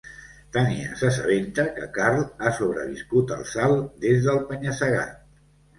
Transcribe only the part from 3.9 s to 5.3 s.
des del penya-segat.